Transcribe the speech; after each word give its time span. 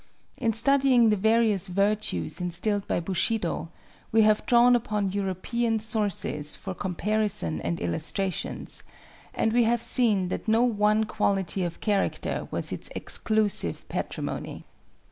In 0.35 0.51
studying 0.51 1.09
the 1.09 1.15
various 1.15 1.67
virtues 1.67 2.41
instilled 2.41 2.87
by 2.87 2.99
Bushido, 2.99 3.69
we 4.11 4.23
have 4.23 4.43
drawn 4.47 4.75
upon 4.75 5.11
European 5.11 5.77
sources 5.77 6.55
for 6.55 6.73
comparison 6.73 7.61
and 7.61 7.79
illustrations, 7.79 8.81
and 9.35 9.53
we 9.53 9.65
have 9.65 9.79
seen 9.83 10.29
that 10.29 10.47
no 10.47 10.63
one 10.63 11.03
quality 11.03 11.63
of 11.63 11.81
character 11.81 12.47
was 12.49 12.71
its 12.71 12.89
exclusive 12.95 13.87
patrimony. 13.89 14.65